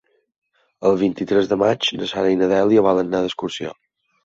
[0.89, 3.79] El vint-i-tres de maig na Sara i na Dèlia volen anar d'excursió.